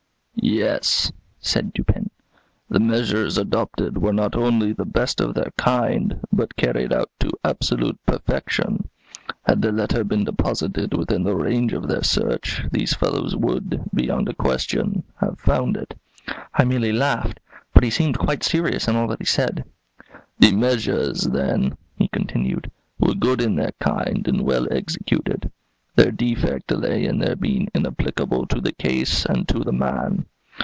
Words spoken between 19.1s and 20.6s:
he said. "The